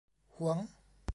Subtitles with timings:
[0.37, 0.57] หวง